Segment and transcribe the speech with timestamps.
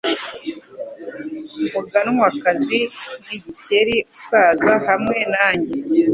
[1.67, 2.79] Umuganwakazi
[3.25, 5.73] nigiker Gusaza hamwe nanjye